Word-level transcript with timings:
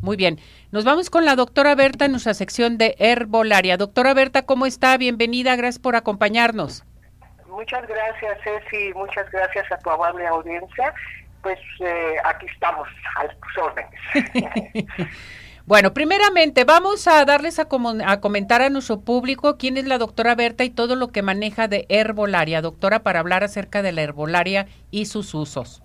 Muy 0.00 0.16
bien. 0.16 0.38
Nos 0.72 0.84
vamos 0.84 1.10
con 1.10 1.24
la 1.24 1.36
doctora 1.36 1.74
Berta 1.74 2.06
en 2.06 2.12
nuestra 2.12 2.34
sección 2.34 2.78
de 2.78 2.96
herbolaria. 2.98 3.76
Doctora 3.76 4.14
Berta, 4.14 4.42
¿cómo 4.42 4.66
está? 4.66 4.96
Bienvenida, 4.96 5.56
gracias 5.56 5.78
por 5.78 5.96
acompañarnos. 5.96 6.84
Muchas 7.48 7.86
gracias, 7.86 8.38
Ceci, 8.42 8.94
muchas 8.94 9.30
gracias 9.30 9.70
a 9.70 9.78
tu 9.78 9.90
amable 9.90 10.26
audiencia. 10.26 10.94
Pues 11.42 11.58
eh, 11.80 12.16
aquí 12.24 12.46
estamos, 12.46 12.88
a 13.16 13.28
tus 13.28 13.58
órdenes. 13.58 15.08
Bueno, 15.66 15.94
primeramente 15.94 16.64
vamos 16.64 17.06
a 17.06 17.24
darles 17.24 17.60
a, 17.60 17.68
a, 18.06 18.20
comentar 18.20 18.60
a 18.60 18.70
nuestro 18.70 19.02
público 19.02 19.56
quién 19.56 19.76
es 19.76 19.84
la 19.84 19.98
doctora 19.98 20.34
Berta 20.34 20.64
y 20.64 20.70
todo 20.70 20.96
lo 20.96 21.12
que 21.12 21.22
maneja 21.22 21.68
de 21.68 21.86
herbolaria, 21.88 22.60
doctora, 22.60 23.04
para 23.04 23.20
hablar 23.20 23.44
acerca 23.44 23.80
de 23.80 23.92
la 23.92 24.02
herbolaria 24.02 24.66
y 24.90 25.06
sus 25.06 25.32
usos. 25.32 25.80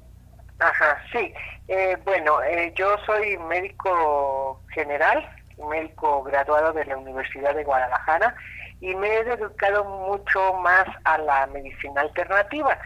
Ajá, 0.60 0.98
sí. 1.12 1.34
Eh, 1.68 1.98
bueno, 2.06 2.42
eh, 2.44 2.74
yo 2.76 2.96
soy 3.06 3.38
médico 3.38 4.62
general, 4.74 5.28
médico 5.70 6.24
graduado 6.24 6.74
de 6.74 6.86
la 6.86 6.98
Universidad 6.98 7.56
de 7.56 7.64
Guadalajara 7.64 8.36
y 8.82 8.96
me 8.96 9.08
he 9.08 9.24
dedicado 9.24 9.84
mucho 9.84 10.54
más 10.56 10.86
a 11.06 11.18
la 11.18 11.48
medicina 11.48 12.02
alternativa, 12.02 12.78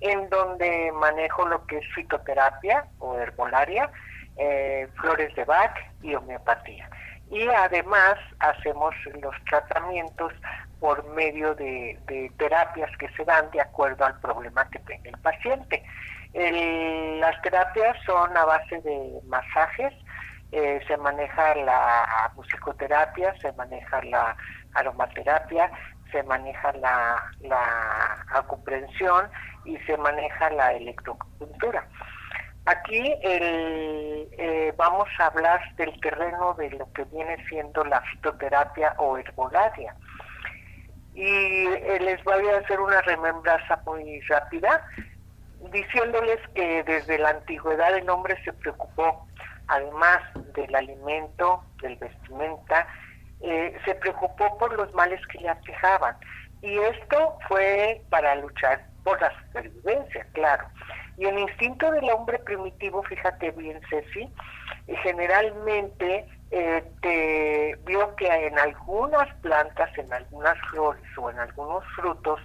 en 0.00 0.28
donde 0.30 0.92
manejo 0.92 1.46
lo 1.46 1.66
que 1.66 1.78
es 1.78 1.84
fitoterapia 1.94 2.86
o 2.98 3.16
herbolaria, 3.18 3.90
eh, 4.36 4.88
flores 5.00 5.34
de 5.34 5.44
Bach 5.44 5.76
y 6.02 6.14
homeopatía. 6.14 6.88
Y 7.30 7.48
además 7.48 8.16
hacemos 8.40 8.94
los 9.20 9.34
tratamientos 9.48 10.32
por 10.80 11.04
medio 11.14 11.54
de, 11.54 11.98
terapias 12.36 12.90
que 12.98 13.08
se 13.10 13.24
dan 13.24 13.50
de 13.52 13.60
acuerdo 13.60 14.04
al 14.04 14.18
problema 14.20 14.68
que 14.68 14.80
tenga 14.80 15.10
el 15.10 15.18
paciente. 15.18 15.82
Las 16.34 17.40
terapias 17.42 17.96
son 18.06 18.36
a 18.36 18.44
base 18.44 18.80
de 18.80 19.20
masajes, 19.26 19.92
eh, 20.52 20.80
se 20.86 20.96
maneja 20.96 21.54
la 21.56 22.30
musicoterapia, 22.36 23.34
se 23.40 23.52
maneja 23.52 24.02
la 24.04 24.36
aromaterapia, 24.74 25.70
se 26.10 26.22
maneja 26.24 26.72
la, 26.74 27.22
la 27.40 28.44
y 29.64 29.76
se 29.78 29.96
maneja 29.96 30.50
la 30.50 30.72
electrocultura. 30.74 31.86
Aquí 32.66 33.12
eh, 33.22 34.72
vamos 34.76 35.08
a 35.18 35.26
hablar 35.26 35.60
del 35.76 35.98
terreno 36.00 36.54
de 36.54 36.70
lo 36.70 36.92
que 36.92 37.04
viene 37.04 37.36
siendo 37.48 37.84
la 37.84 38.00
fitoterapia 38.02 38.94
o 38.98 39.18
herbolaria. 39.18 39.96
Y 41.14 41.26
eh, 41.26 41.98
les 42.00 42.22
voy 42.24 42.46
a 42.48 42.58
hacer 42.58 42.80
una 42.80 43.00
remembranza 43.02 43.80
muy 43.84 44.20
rápida, 44.22 44.86
diciéndoles 45.70 46.38
que 46.54 46.82
desde 46.84 47.18
la 47.18 47.30
antigüedad 47.30 47.96
el 47.96 48.08
hombre 48.10 48.36
se 48.44 48.52
preocupó, 48.52 49.26
además 49.68 50.20
del 50.54 50.74
alimento, 50.74 51.62
del 51.80 51.96
vestimenta, 51.96 52.86
eh, 53.40 53.76
se 53.84 53.94
preocupó 53.96 54.56
por 54.58 54.72
los 54.76 54.92
males 54.94 55.20
que 55.28 55.38
le 55.38 55.48
aquejaban. 55.48 56.16
Y 56.60 56.78
esto 56.78 57.38
fue 57.48 58.02
para 58.08 58.34
luchar 58.36 58.86
por 59.02 59.20
la 59.20 59.32
supervivencia, 59.40 60.26
claro. 60.32 60.66
Y 61.16 61.26
el 61.26 61.38
instinto 61.38 61.90
del 61.90 62.08
hombre 62.10 62.38
primitivo, 62.38 63.02
fíjate 63.02 63.50
bien, 63.52 63.80
Ceci, 63.90 64.32
eh, 64.86 64.96
generalmente 65.02 66.26
eh, 66.50 66.84
te 67.00 67.78
vio 67.84 68.14
que 68.16 68.26
en 68.46 68.58
algunas 68.58 69.32
plantas, 69.36 69.90
en 69.98 70.12
algunas 70.12 70.56
flores 70.70 71.02
o 71.16 71.30
en 71.30 71.38
algunos 71.38 71.84
frutos, 71.96 72.40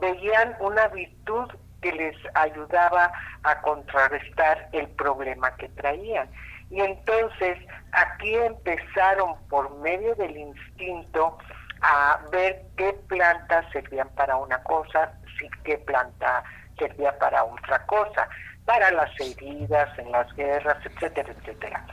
veían 0.00 0.56
una 0.60 0.88
virtud 0.88 1.50
que 1.86 1.92
les 1.92 2.16
ayudaba 2.34 3.12
a 3.44 3.60
contrarrestar 3.60 4.68
el 4.72 4.88
problema 4.88 5.54
que 5.56 5.68
traían. 5.68 6.28
Y 6.68 6.80
entonces 6.80 7.58
aquí 7.92 8.34
empezaron 8.34 9.36
por 9.48 9.72
medio 9.78 10.16
del 10.16 10.36
instinto 10.36 11.38
a 11.82 12.18
ver 12.32 12.62
qué 12.76 12.92
plantas 13.06 13.64
servían 13.72 14.08
para 14.16 14.36
una 14.36 14.60
cosa, 14.64 15.12
sí, 15.38 15.48
qué 15.62 15.78
planta 15.78 16.42
servía 16.76 17.16
para 17.18 17.44
otra 17.44 17.86
cosa, 17.86 18.28
para 18.64 18.90
las 18.90 19.10
heridas, 19.20 19.96
en 19.98 20.10
las 20.10 20.34
guerras, 20.34 20.78
etcétera, 20.84 21.32
etcétera. 21.38 21.86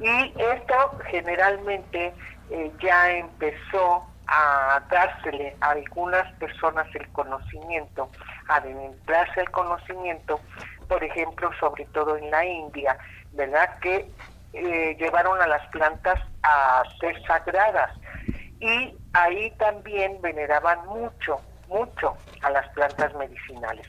Y 0.00 0.34
esto 0.36 0.98
generalmente 1.10 2.12
eh, 2.50 2.72
ya 2.80 3.10
empezó 3.12 4.04
a 4.28 4.82
dársele 4.90 5.56
a 5.60 5.70
algunas 5.70 6.30
personas 6.34 6.86
el 6.94 7.08
conocimiento, 7.08 8.10
a 8.48 8.56
adentrarse 8.56 9.40
el 9.40 9.50
conocimiento, 9.50 10.40
por 10.86 11.02
ejemplo, 11.02 11.50
sobre 11.58 11.86
todo 11.86 12.16
en 12.16 12.30
la 12.30 12.44
India, 12.44 12.96
¿verdad? 13.32 13.78
Que 13.80 14.10
eh, 14.52 14.96
llevaron 14.98 15.40
a 15.40 15.46
las 15.46 15.66
plantas 15.68 16.20
a 16.42 16.82
ser 17.00 17.22
sagradas 17.26 17.90
y 18.60 18.94
ahí 19.12 19.50
también 19.58 20.20
veneraban 20.20 20.86
mucho, 20.86 21.40
mucho 21.68 22.16
a 22.42 22.50
las 22.50 22.68
plantas 22.70 23.14
medicinales. 23.14 23.86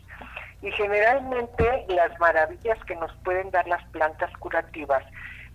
Y 0.61 0.71
generalmente 0.71 1.85
las 1.87 2.17
maravillas 2.19 2.77
que 2.85 2.95
nos 2.95 3.11
pueden 3.23 3.49
dar 3.51 3.67
las 3.67 3.83
plantas 3.89 4.31
curativas, 4.37 5.03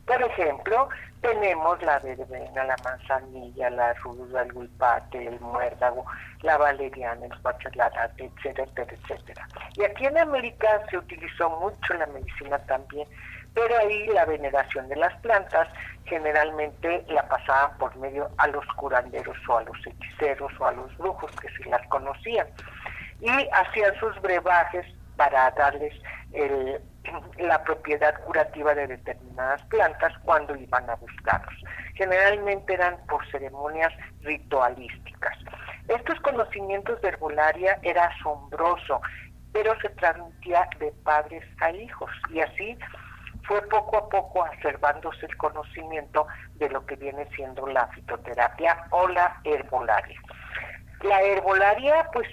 por 0.06 0.22
ejemplo, 0.22 0.88
tenemos 1.20 1.82
la 1.82 1.98
verbena, 2.00 2.64
la 2.64 2.76
manzanilla, 2.84 3.70
la 3.70 3.94
ruda, 3.94 4.42
el 4.42 4.52
guipate, 4.52 5.26
el 5.26 5.40
muérdago, 5.40 6.04
la 6.42 6.58
valeriana, 6.58 7.24
el 7.24 7.40
pachalarate, 7.40 8.30
etcétera, 8.36 8.70
etcétera. 8.76 9.48
Y 9.76 9.84
aquí 9.84 10.06
en 10.06 10.18
América 10.18 10.82
se 10.90 10.98
utilizó 10.98 11.48
mucho 11.50 11.94
la 11.94 12.06
medicina 12.06 12.58
también 12.66 13.08
pero 13.54 13.78
ahí 13.78 14.06
la 14.08 14.24
veneración 14.24 14.88
de 14.88 14.96
las 14.96 15.14
plantas 15.20 15.68
generalmente 16.04 17.04
la 17.08 17.26
pasaban 17.28 17.78
por 17.78 17.96
medio 17.96 18.28
a 18.36 18.48
los 18.48 18.66
curanderos 18.76 19.36
o 19.48 19.58
a 19.58 19.62
los 19.62 19.76
hechiceros 19.86 20.52
o 20.58 20.66
a 20.66 20.72
los 20.72 20.96
brujos 20.98 21.30
que 21.40 21.48
sí 21.48 21.68
las 21.70 21.86
conocían 21.88 22.46
y 23.20 23.30
hacían 23.52 23.94
sus 24.00 24.20
brebajes 24.20 24.84
para 25.16 25.50
darles 25.52 25.94
la 27.38 27.62
propiedad 27.62 28.14
curativa 28.24 28.74
de 28.74 28.86
determinadas 28.86 29.62
plantas 29.66 30.12
cuando 30.24 30.56
iban 30.56 30.88
a 30.88 30.96
buscarlos. 30.96 31.54
Generalmente 31.94 32.74
eran 32.74 32.96
por 33.06 33.26
ceremonias 33.30 33.92
ritualísticas. 34.22 35.36
Estos 35.88 36.18
conocimientos 36.20 37.00
de 37.02 37.08
herbolaria 37.08 37.78
era 37.82 38.06
asombroso, 38.06 39.00
pero 39.52 39.78
se 39.80 39.90
transmitía 39.90 40.68
de 40.78 40.92
padres 41.04 41.44
a 41.60 41.70
hijos 41.70 42.10
y 42.30 42.40
así 42.40 42.78
fue 43.46 43.60
poco 43.68 43.98
a 43.98 44.08
poco 44.08 44.44
acervándose 44.44 45.26
el 45.26 45.36
conocimiento 45.36 46.26
de 46.54 46.70
lo 46.70 46.84
que 46.86 46.96
viene 46.96 47.28
siendo 47.36 47.66
la 47.66 47.86
fitoterapia 47.88 48.86
o 48.90 49.06
la 49.08 49.38
herbolaria. 49.44 50.18
La 51.02 51.20
herbolaria, 51.20 52.08
pues 52.12 52.26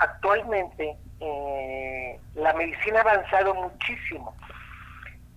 actualmente 0.00 0.98
eh, 1.20 2.18
la 2.34 2.52
medicina 2.54 2.98
ha 2.98 3.12
avanzado 3.12 3.54
muchísimo, 3.54 4.34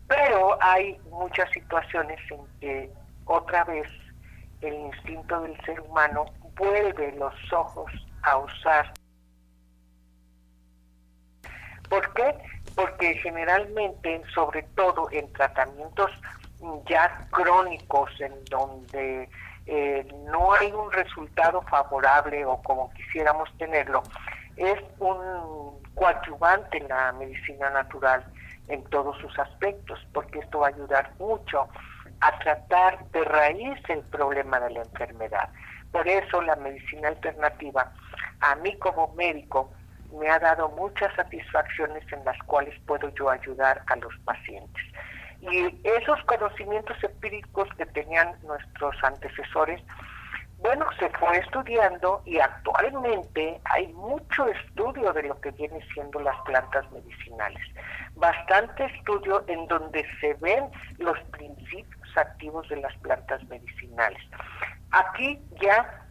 pero 0.07 0.57
hay 0.61 0.97
muchas 1.09 1.49
situaciones 1.51 2.19
en 2.31 2.39
que 2.59 2.91
otra 3.25 3.63
vez 3.65 3.87
el 4.61 4.73
instinto 4.73 5.41
del 5.41 5.59
ser 5.66 5.79
humano 5.81 6.25
vuelve 6.55 7.11
los 7.13 7.33
ojos 7.53 7.91
a 8.23 8.37
usar. 8.37 8.93
¿Por 11.89 12.13
qué? 12.13 12.35
porque 12.77 13.16
generalmente, 13.16 14.21
sobre 14.35 14.61
todo 14.75 15.09
en 15.11 15.33
tratamientos 15.33 16.11
ya 16.87 17.27
crónicos, 17.31 18.11
en 18.21 18.45
donde 18.45 19.27
eh, 19.66 20.07
no 20.27 20.53
hay 20.53 20.71
un 20.71 20.91
resultado 20.91 21.63
favorable 21.63 22.45
o 22.45 22.61
como 22.61 22.93
quisiéramos 22.93 23.49
tenerlo, 23.57 24.03
es 24.57 24.79
un 25.00 25.79
coadyuvante 25.95 26.78
en 26.78 26.88
la 26.88 27.12
medicina 27.13 27.69
natural 27.69 28.23
en 28.68 28.84
todos 28.85 29.18
sus 29.19 29.38
aspectos, 29.40 30.00
porque 30.13 30.40
esto 30.40 30.59
va 30.59 30.68
a 30.68 30.69
ayudar 30.69 31.12
mucho 31.19 31.68
a 32.19 32.40
tratar 32.40 33.05
de 33.11 33.23
raíz 33.23 33.79
el 33.90 34.02
problema 34.02 34.59
de 34.59 34.72
la 34.72 34.81
enfermedad. 34.81 35.49
Por 35.91 36.08
eso 36.08 36.41
la 36.41 36.55
medicina 36.58 37.09
alternativa, 37.09 37.91
a 38.41 38.55
mí 38.55 38.78
como 38.78 39.14
médico, 39.14 39.72
me 40.11 40.29
ha 40.29 40.40
dado 40.40 40.70
muchas 40.70 41.14
satisfacciones 41.16 42.03
en 42.11 42.23
las 42.26 42.37
cuales 42.43 42.73
puedo 42.85 43.09
yo 43.16 43.29
ayudar 43.29 43.81
a 43.87 43.96
los 43.97 44.14
pacientes. 44.26 44.84
Y 45.41 45.81
esos 45.84 46.22
conocimientos 46.26 46.97
empíricos 47.03 47.70
que 47.78 47.85
tenían 47.87 48.35
nuestros 48.43 48.96
antecesores, 49.03 49.81
bueno, 50.59 50.85
se 50.99 51.09
fue 51.11 51.37
estudiando 51.37 52.21
y 52.25 52.39
actualmente 52.39 53.59
hay 53.65 53.87
mucho 53.93 54.47
estudio 54.47 55.13
de 55.13 55.23
lo 55.23 55.39
que 55.39 55.51
viene 55.51 55.79
siendo 55.93 56.19
las 56.19 56.39
plantas 56.41 56.89
medicinales. 56.91 57.61
Bastante 58.15 58.85
estudio 58.85 59.43
en 59.47 59.67
donde 59.67 60.05
se 60.19 60.33
ven 60.35 60.65
los 60.97 61.19
principios 61.31 62.17
activos 62.17 62.67
de 62.69 62.77
las 62.77 62.95
plantas 62.97 63.43
medicinales. 63.47 64.21
Aquí 64.91 65.39
ya 65.61 66.07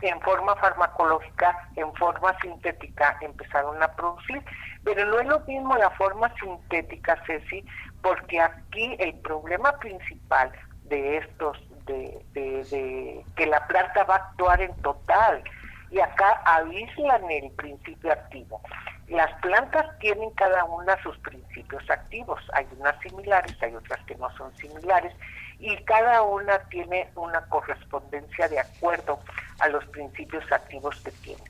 en 0.00 0.20
forma 0.20 0.54
farmacológica, 0.56 1.68
en 1.76 1.92
forma 1.94 2.36
sintética, 2.40 3.16
empezaron 3.20 3.82
a 3.82 3.88
producir. 3.94 4.42
Pero 4.84 5.04
no 5.06 5.20
es 5.20 5.26
lo 5.26 5.40
mismo 5.40 5.76
la 5.76 5.90
forma 5.90 6.32
sintética, 6.40 7.22
Ceci, 7.26 7.64
porque 8.02 8.40
aquí 8.40 8.96
el 8.98 9.14
problema 9.20 9.72
principal 9.78 10.52
de 10.84 11.18
estos, 11.18 11.58
de, 11.88 12.24
de, 12.34 13.24
que 13.36 13.46
la 13.46 13.66
planta 13.66 14.04
va 14.04 14.14
a 14.14 14.18
actuar 14.18 14.60
en 14.60 14.74
total, 14.82 15.42
y 15.90 16.00
acá 16.00 16.40
aíslan 16.44 17.30
el 17.30 17.50
principio 17.52 18.12
activo. 18.12 18.60
Las 19.08 19.32
plantas 19.40 19.86
tienen 20.00 20.30
cada 20.32 20.64
una 20.64 21.02
sus 21.02 21.16
principios 21.18 21.82
activos, 21.90 22.40
hay 22.52 22.66
unas 22.78 22.98
similares, 23.00 23.56
hay 23.62 23.74
otras 23.74 23.98
que 24.04 24.14
no 24.16 24.30
son 24.36 24.54
similares, 24.56 25.14
y 25.58 25.76
cada 25.84 26.22
una 26.22 26.58
tiene 26.68 27.10
una 27.16 27.40
correspondencia 27.48 28.48
de 28.48 28.60
acuerdo 28.60 29.18
a 29.60 29.68
los 29.68 29.84
principios 29.86 30.44
activos 30.52 31.00
que 31.02 31.10
tiene. 31.10 31.42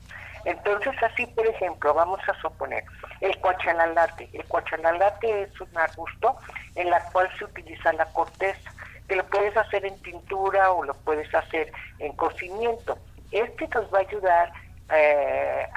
Entonces, 0.45 0.93
así, 1.03 1.25
por 1.27 1.45
ejemplo, 1.45 1.93
vamos 1.93 2.19
a 2.27 2.33
suponer 2.41 2.83
el 3.21 3.37
cuachalalate. 3.39 4.29
El 4.33 4.45
cuachalalate 4.45 5.43
es 5.43 5.61
un 5.61 5.77
arbusto 5.77 6.37
en 6.75 6.89
la 6.89 7.03
cual 7.11 7.29
se 7.37 7.45
utiliza 7.45 7.91
la 7.93 8.05
corteza, 8.05 8.71
que 9.09 9.15
lo 9.15 9.25
puedes 9.25 9.57
hacer 9.57 9.85
en 9.85 9.99
tintura 10.01 10.71
o 10.71 10.83
lo 10.83 10.93
puedes 10.93 11.33
hacer 11.33 11.73
en 11.97 12.13
cocimiento. 12.13 12.97
Este 13.31 13.67
nos 13.67 13.93
va 13.93 13.97
a 13.97 14.01
ayudar 14.01 14.53
eh, 14.91 15.67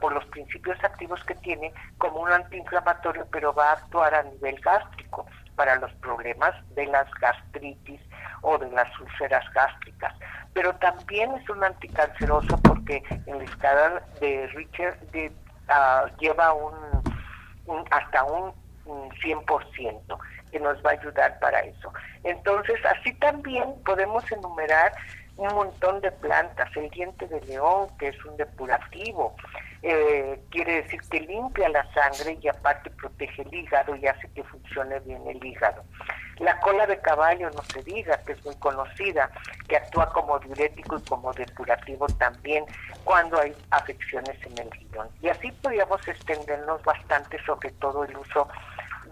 por 0.00 0.12
los 0.12 0.24
principios 0.26 0.78
activos 0.84 1.22
que 1.24 1.34
tiene 1.34 1.72
como 1.96 2.20
un 2.20 2.30
antiinflamatorio, 2.30 3.26
pero 3.32 3.52
va 3.52 3.70
a 3.70 3.72
actuar 3.72 4.14
a 4.14 4.22
nivel 4.22 4.60
gástrico 4.60 5.26
para 5.56 5.76
los 5.76 5.92
problemas 5.94 6.54
de 6.74 6.86
las 6.86 7.10
gastritis 7.20 8.00
o 8.42 8.56
de 8.58 8.70
las 8.70 8.88
úlceras 9.00 9.44
gástricas. 9.52 10.14
Pero 10.54 10.74
también 10.76 11.32
es 11.34 11.48
un 11.50 11.64
anticanceroso 11.64 12.56
porque 12.62 13.02
en 13.26 13.38
la 13.38 13.44
escala 13.44 14.02
de 14.20 14.46
Richard 14.48 14.98
ah, 15.68 16.06
lleva 16.20 16.52
un, 16.52 16.74
hasta 17.90 18.24
un, 18.24 18.52
100% 18.86 20.18
que 20.50 20.60
nos 20.60 20.76
va 20.84 20.90
a 20.90 20.94
ayudar 20.94 21.38
para 21.40 21.60
eso. 21.60 21.92
Entonces, 22.24 22.76
así 22.84 23.12
también 23.14 23.74
podemos 23.84 24.30
enumerar 24.30 24.92
un 25.38 25.54
montón 25.54 26.00
de 26.00 26.10
plantas, 26.10 26.68
el 26.76 26.90
diente 26.90 27.26
de 27.28 27.40
león, 27.42 27.88
que 27.98 28.08
es 28.08 28.24
un 28.24 28.36
depurativo, 28.36 29.36
eh, 29.82 30.40
quiere 30.50 30.82
decir 30.82 31.00
que 31.08 31.20
limpia 31.20 31.68
la 31.68 31.84
sangre 31.92 32.36
y 32.42 32.48
aparte 32.48 32.90
protege 32.90 33.42
el 33.42 33.54
hígado 33.54 33.94
y 33.94 34.06
hace 34.08 34.28
que 34.32 34.42
funcione 34.42 34.98
bien 35.00 35.22
el 35.28 35.44
hígado. 35.44 35.84
La 36.40 36.58
cola 36.58 36.86
de 36.86 36.98
caballo, 36.98 37.50
no 37.50 37.62
se 37.62 37.82
diga, 37.84 38.18
que 38.24 38.32
es 38.32 38.44
muy 38.44 38.56
conocida, 38.56 39.30
que 39.68 39.76
actúa 39.76 40.10
como 40.10 40.38
diurético 40.40 40.98
y 40.98 41.02
como 41.02 41.32
depurativo 41.32 42.06
también 42.18 42.64
cuando 43.04 43.40
hay 43.40 43.54
afecciones 43.70 44.36
en 44.44 44.58
el 44.58 44.70
riñón. 44.72 45.08
Y 45.22 45.28
así 45.28 45.52
podríamos 45.52 46.06
extendernos 46.06 46.82
bastante 46.82 47.40
sobre 47.44 47.70
todo 47.72 48.04
el 48.04 48.16
uso 48.16 48.48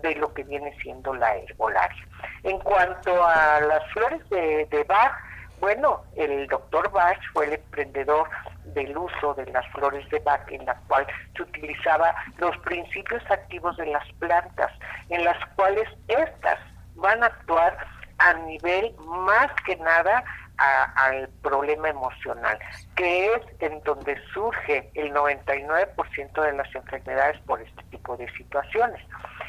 de 0.03 0.15
lo 0.17 0.33
que 0.35 0.45
viene 0.45 0.77
siendo 0.83 1.15
la 1.15 1.37
herbolaria. 1.37 2.07
En 2.43 2.59
cuanto 2.61 3.25
a 3.25 3.61
las 3.61 3.85
flores 3.93 4.29
de, 4.31 4.85
Bach, 4.89 5.13
bueno, 5.61 6.03
el 6.17 6.47
doctor 6.49 6.91
Bach 6.91 7.19
fue 7.33 7.47
el 7.47 7.55
emprendedor 7.55 8.29
del 8.65 8.97
uso 8.97 9.35
de 9.35 9.47
las 9.47 9.67
flores 9.73 10.09
de 10.11 10.19
Bach, 10.21 10.51
en 10.51 10.65
la 10.67 10.75
cual 10.87 11.07
se 11.35 11.43
utilizaba 11.43 12.15
los 12.39 12.57
principios 12.59 13.23
activos 13.31 13.77
de 13.77 13.87
las 13.87 14.07
plantas, 14.15 14.73
en 15.09 15.25
las 15.25 15.39
cuales 15.55 15.89
estas 16.09 16.59
van 16.95 17.23
a 17.23 17.27
actuar 17.27 17.77
a 18.19 18.35
nivel 18.35 18.95
más 19.07 19.49
que 19.67 19.77
nada 19.77 20.25
al 20.59 21.29
problema 21.43 21.91
emocional, 21.91 22.59
que 22.95 23.27
es 23.27 23.43
en 23.61 23.83
donde 23.83 24.17
surge 24.33 24.91
el 24.95 25.13
99% 25.13 26.43
de 26.43 26.53
las 26.53 26.75
enfermedades 26.75 27.39
por 27.43 27.61
este 27.61 27.83
tipo 27.91 28.17
de 28.17 28.31
situaciones. 28.33 29.03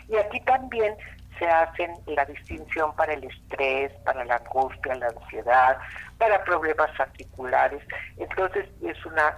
Y 0.10 0.18
aquí 0.18 0.40
también 0.42 0.96
se 1.38 1.48
hacen 1.48 1.94
la 2.08 2.26
distinción 2.26 2.96
para 2.96 3.14
el 3.14 3.24
estrés, 3.24 3.92
para 4.04 4.26
la 4.26 4.38
angustia, 4.38 4.96
la 4.96 5.08
ansiedad, 5.08 5.78
para 6.18 6.44
problemas 6.44 6.90
articulares. 7.00 7.82
Entonces 8.18 8.68
es 8.82 9.06
una 9.06 9.38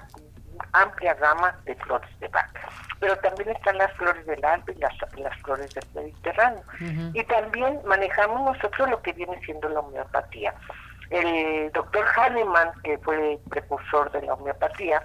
amplia 0.74 1.14
gama 1.16 1.56
de 1.66 1.76
flores 1.76 2.10
de 2.20 2.28
vaca. 2.30 2.62
Pero 3.00 3.18
también 3.18 3.50
están 3.50 3.78
las 3.78 3.92
flores 3.94 4.26
del 4.26 4.44
Alpe 4.44 4.74
y 4.74 4.80
las, 4.80 4.94
las 5.18 5.38
flores 5.42 5.74
del 5.74 5.86
Mediterráneo. 5.96 6.64
Y 7.14 7.24
también 7.26 7.80
manejamos 7.86 8.56
nosotros 8.56 8.90
lo 8.90 9.02
que 9.02 9.14
viene 9.14 9.40
siendo 9.46 9.70
la 9.70 9.80
homeopatía. 9.80 10.54
El 11.10 11.72
doctor 11.72 12.06
Hahnemann, 12.16 12.72
que 12.84 12.98
fue 13.00 13.34
el 13.34 13.40
precursor 13.50 14.12
de 14.12 14.22
la 14.22 14.34
homeopatía, 14.34 15.02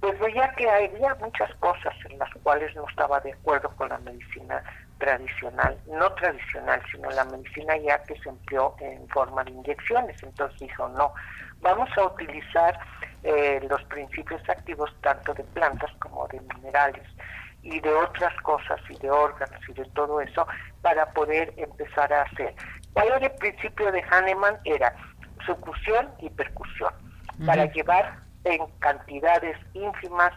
pues 0.00 0.18
veía 0.18 0.50
que 0.56 0.68
había 0.68 1.14
muchas 1.16 1.54
cosas 1.56 1.94
en 2.08 2.18
las 2.18 2.30
cuales 2.42 2.74
no 2.74 2.88
estaba 2.88 3.20
de 3.20 3.32
acuerdo 3.32 3.68
con 3.76 3.90
la 3.90 3.98
medicina 3.98 4.62
tradicional, 4.98 5.78
no 5.86 6.10
tradicional, 6.14 6.82
sino 6.90 7.10
la 7.10 7.24
medicina 7.24 7.76
ya 7.76 8.02
que 8.04 8.18
se 8.20 8.30
empleó 8.30 8.74
en 8.80 9.06
forma 9.08 9.44
de 9.44 9.50
inyecciones. 9.50 10.22
Entonces 10.22 10.58
dijo, 10.58 10.88
no, 10.88 11.12
vamos 11.60 11.88
a 11.98 12.04
utilizar 12.04 12.78
eh, 13.22 13.60
los 13.68 13.82
principios 13.84 14.40
activos 14.48 14.90
tanto 15.02 15.34
de 15.34 15.44
plantas 15.44 15.90
como 15.98 16.26
de 16.28 16.40
minerales 16.40 17.06
y 17.62 17.78
de 17.80 17.92
otras 17.92 18.34
cosas 18.40 18.80
y 18.88 18.96
de 18.98 19.10
órganos 19.10 19.60
y 19.68 19.74
de 19.74 19.84
todo 19.90 20.20
eso 20.22 20.46
para 20.80 21.10
poder 21.12 21.52
empezar 21.58 22.10
a 22.12 22.22
hacer. 22.22 22.54
¿Cuál 22.94 23.08
era 23.08 23.26
el 23.26 23.32
principio 23.32 23.92
de 23.92 24.02
Hahnemann? 24.02 24.58
Era 24.64 24.94
sucusión 25.44 26.10
y 26.20 26.30
percusión, 26.30 26.92
para 27.44 27.66
llevar 27.66 28.29
en 28.44 28.66
cantidades 28.78 29.56
ínfimas 29.74 30.32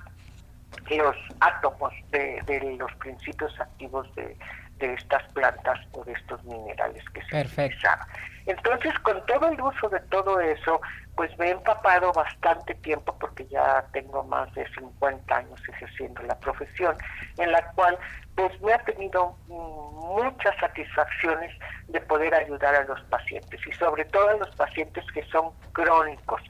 los 0.89 1.15
átomos 1.39 1.93
de, 2.11 2.75
los 2.77 2.93
principios 2.95 3.59
activos 3.59 4.07
de, 4.15 4.35
estas 4.79 5.23
plantas 5.31 5.79
o 5.93 6.03
de 6.03 6.11
estos 6.11 6.43
minerales 6.43 7.01
que 7.13 7.21
se 7.21 7.29
Perfecto. 7.29 7.87
Entonces, 8.45 8.93
con 8.99 9.25
todo 9.27 9.47
el 9.47 9.61
uso 9.61 9.87
de 9.87 10.01
todo 10.01 10.41
eso, 10.41 10.81
pues 11.15 11.31
me 11.37 11.47
he 11.47 11.51
empapado 11.51 12.11
bastante 12.11 12.75
tiempo 12.75 13.15
porque 13.17 13.45
ya 13.47 13.85
tengo 13.93 14.23
más 14.25 14.53
de 14.55 14.67
50 14.73 15.33
años 15.33 15.61
ejerciendo 15.69 16.21
la 16.23 16.37
profesión, 16.37 16.97
en 17.37 17.53
la 17.53 17.61
cual 17.71 17.97
pues 18.35 18.59
me 18.61 18.73
ha 18.73 18.79
tenido 18.79 19.37
muchas 19.47 20.53
satisfacciones 20.59 21.57
de 21.87 22.01
poder 22.01 22.33
ayudar 22.33 22.75
a 22.75 22.83
los 22.83 23.01
pacientes 23.03 23.61
y 23.65 23.71
sobre 23.73 24.03
todo 24.05 24.27
a 24.29 24.33
los 24.35 24.53
pacientes 24.55 25.05
que 25.13 25.23
son 25.25 25.51
crónicos, 25.71 26.41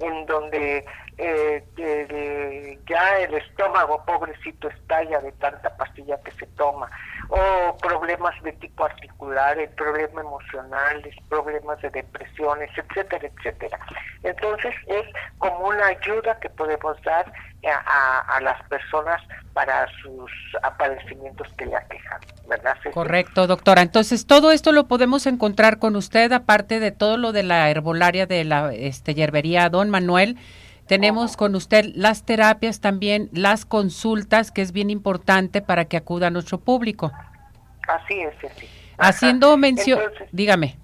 en 0.00 0.26
donde 0.26 0.84
eh, 1.18 2.78
ya 2.88 3.18
el 3.20 3.34
estómago 3.34 4.02
pobrecito 4.04 4.68
estalla 4.68 5.20
de 5.20 5.32
tanta 5.32 5.76
pastilla 5.76 6.18
que 6.22 6.30
se 6.32 6.46
toma, 6.56 6.90
o 7.28 7.76
problemas 7.76 8.34
de 8.42 8.52
tipo 8.52 8.84
articular, 8.84 9.58
el 9.58 9.68
problema 9.70 10.22
emocional, 10.22 11.02
problemas 11.28 11.80
de 11.82 11.90
depresiones, 11.90 12.70
etcétera, 12.76 13.28
etcétera. 13.28 13.78
Entonces 14.22 14.74
es 14.86 15.06
como 15.38 15.68
una 15.68 15.86
ayuda 15.86 16.38
que 16.40 16.50
podemos 16.50 17.00
dar 17.02 17.32
a, 17.66 18.36
a 18.36 18.40
las 18.40 18.62
personas 18.68 19.20
para 19.52 19.86
sus 20.02 20.30
aparecimientos 20.62 21.48
que 21.56 21.66
le 21.66 21.76
aquejan, 21.76 22.20
¿verdad? 22.48 22.76
Correcto, 22.92 23.46
doctora. 23.46 23.82
Entonces 23.82 24.26
todo 24.26 24.52
esto 24.52 24.72
lo 24.72 24.86
podemos 24.86 25.26
encontrar 25.26 25.78
con 25.78 25.96
usted, 25.96 26.32
aparte 26.32 26.80
de 26.80 26.92
todo 26.92 27.16
lo 27.16 27.32
de 27.32 27.42
la 27.42 27.70
herbolaria 27.70 28.26
de 28.26 28.44
la 28.44 28.72
este, 28.72 29.14
yerbería 29.14 29.68
Don 29.68 29.90
Manuel. 29.90 30.36
Tenemos 30.86 31.36
con 31.36 31.54
usted 31.54 31.84
las 31.94 32.24
terapias 32.24 32.80
también, 32.80 33.28
las 33.32 33.64
consultas, 33.64 34.50
que 34.50 34.60
es 34.60 34.72
bien 34.72 34.90
importante 34.90 35.62
para 35.62 35.84
que 35.84 35.96
acuda 35.96 36.26
a 36.26 36.30
nuestro 36.30 36.58
público. 36.58 37.12
Así 37.86 38.20
es, 38.20 38.34
sí. 38.40 38.66
Haciendo 38.98 39.56
mención, 39.56 40.00
dígame. 40.32 40.76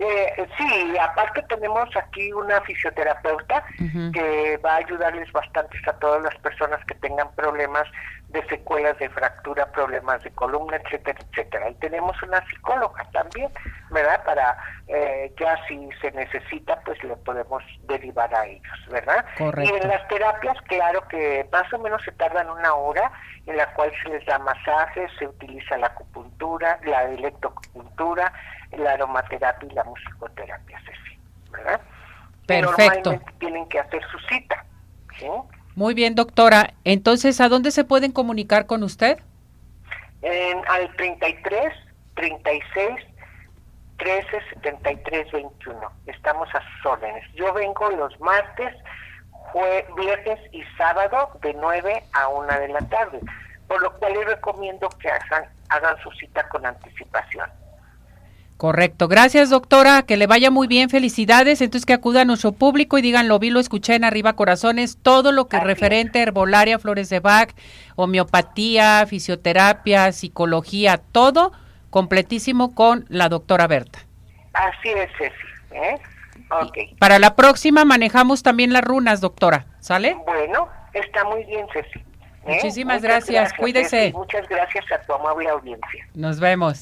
Eh, 0.00 0.48
sí, 0.56 0.96
aparte 0.96 1.42
tenemos 1.48 1.88
aquí 1.96 2.32
una 2.32 2.60
fisioterapeuta 2.60 3.64
que 4.12 4.56
va 4.64 4.74
a 4.74 4.76
ayudarles 4.76 5.30
bastante 5.32 5.76
a 5.86 5.92
todas 5.94 6.22
las 6.22 6.36
personas 6.36 6.84
que 6.84 6.94
tengan 6.96 7.34
problemas 7.34 7.84
de 8.28 8.46
secuelas 8.46 8.96
de 8.98 9.08
fractura, 9.08 9.72
problemas 9.72 10.22
de 10.22 10.30
columna, 10.32 10.76
etcétera, 10.76 11.18
etcétera. 11.30 11.70
Y 11.70 11.74
tenemos 11.76 12.22
una 12.22 12.46
psicóloga 12.46 13.04
también, 13.12 13.50
¿verdad? 13.90 14.22
Para 14.24 14.56
eh, 14.86 15.32
ya 15.40 15.58
si 15.66 15.88
se 16.00 16.12
necesita, 16.12 16.78
pues 16.84 17.02
le 17.02 17.16
podemos 17.16 17.62
derivar 17.88 18.32
a 18.34 18.46
ellos, 18.46 18.86
¿verdad? 18.90 19.24
Y 19.38 19.68
en 19.68 19.88
las 19.88 20.06
terapias, 20.08 20.60
claro 20.68 21.08
que 21.08 21.48
más 21.50 21.72
o 21.72 21.78
menos 21.78 22.02
se 22.04 22.12
tardan 22.12 22.50
una 22.50 22.74
hora, 22.74 23.10
en 23.46 23.56
la 23.56 23.72
cual 23.72 23.90
se 24.02 24.10
les 24.10 24.24
da 24.26 24.38
masajes, 24.38 25.10
se 25.18 25.26
utiliza 25.26 25.78
la 25.78 25.88
acupuntura, 25.88 26.78
la 26.84 27.04
electroacupuntura, 27.04 28.32
la 28.76 28.92
aromaterapia 28.92 29.68
y 29.70 29.74
la 29.74 29.84
musicoterapia, 29.84 30.80
¿verdad? 31.50 31.80
Perfecto. 32.46 33.10
normalmente 33.10 33.32
tienen 33.38 33.68
que 33.68 33.78
hacer 33.78 34.02
su 34.10 34.18
cita, 34.20 34.64
Muy 35.74 35.94
bien, 35.94 36.14
doctora. 36.14 36.74
Entonces, 36.84 37.40
¿a 37.40 37.48
dónde 37.48 37.70
se 37.70 37.84
pueden 37.84 38.12
comunicar 38.12 38.66
con 38.66 38.82
usted? 38.82 39.18
En, 40.22 40.62
al 40.68 40.94
33 40.96 41.72
36 42.14 42.88
13 43.98 44.26
73 44.54 45.32
21. 45.32 45.92
Estamos 46.06 46.48
a 46.54 46.60
sus 46.60 46.86
órdenes. 46.86 47.24
Yo 47.34 47.52
vengo 47.52 47.90
los 47.90 48.18
martes, 48.20 48.74
viernes 49.96 50.40
y 50.52 50.62
sábado 50.76 51.30
de 51.42 51.54
9 51.54 52.02
a 52.12 52.28
1 52.28 52.60
de 52.60 52.68
la 52.68 52.80
tarde 52.80 53.20
por 53.68 53.82
lo 53.82 53.92
cual 53.98 54.14
les 54.14 54.26
recomiendo 54.26 54.88
que 54.98 55.08
hagan 55.08 55.44
hagan 55.68 56.02
su 56.02 56.10
cita 56.12 56.48
con 56.48 56.64
anticipación. 56.64 57.48
Correcto. 58.58 59.06
Gracias, 59.06 59.50
doctora. 59.50 60.02
Que 60.02 60.16
le 60.16 60.26
vaya 60.26 60.50
muy 60.50 60.66
bien. 60.66 60.90
Felicidades. 60.90 61.62
Entonces, 61.62 61.86
que 61.86 61.92
acuda 61.92 62.22
a 62.22 62.24
nuestro 62.24 62.52
público 62.52 62.98
y 62.98 63.02
digan, 63.02 63.28
lo 63.28 63.38
vi, 63.38 63.50
lo 63.50 63.60
escuché 63.60 63.94
en 63.94 64.04
Arriba 64.04 64.34
Corazones. 64.34 64.98
Todo 65.00 65.30
lo 65.30 65.46
que 65.46 65.58
es 65.58 65.62
referente 65.62 66.18
a 66.18 66.22
herbolaria, 66.22 66.80
flores 66.80 67.08
de 67.08 67.20
Bach, 67.20 67.50
homeopatía, 67.94 69.06
fisioterapia, 69.06 70.10
psicología, 70.10 71.00
todo 71.12 71.52
completísimo 71.90 72.74
con 72.74 73.06
la 73.08 73.28
doctora 73.28 73.68
Berta. 73.68 74.00
Así 74.52 74.88
es, 74.88 75.08
Ceci. 75.16 75.34
¿eh? 75.70 75.98
Para 76.98 77.20
la 77.20 77.36
próxima 77.36 77.84
manejamos 77.84 78.42
también 78.42 78.72
las 78.72 78.82
runas, 78.82 79.20
doctora. 79.20 79.66
¿Sale? 79.78 80.16
Bueno, 80.26 80.68
está 80.94 81.24
muy 81.24 81.44
bien, 81.44 81.64
Ceci. 81.72 82.00
¿eh? 82.00 82.54
Muchísimas 82.54 83.02
gracias. 83.02 83.52
Cuídese. 83.52 84.12
Muchas 84.12 84.48
gracias 84.48 84.84
a 84.90 85.00
tu 85.02 85.12
amable 85.12 85.48
audiencia. 85.48 86.08
Nos 86.14 86.40
vemos. 86.40 86.76